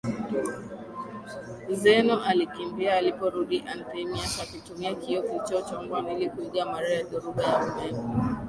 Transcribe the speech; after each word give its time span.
Zeno 1.81 2.21
alikimbia 2.23 2.95
aliporudi 2.95 3.63
Anthemius 3.71 4.39
alitumia 4.39 4.95
kioo 4.95 5.21
kilichochombwa 5.21 6.11
ili 6.11 6.29
kuiga 6.29 6.63
radi 6.65 7.03
na 7.03 7.03
dhoruba 7.09 7.41
za 7.43 7.73
umeme 7.73 8.39